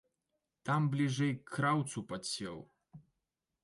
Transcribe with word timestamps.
Там 0.69 0.87
бліжэй 0.95 1.33
к 1.43 1.59
краўцу 1.59 2.07
падсеў. 2.13 2.57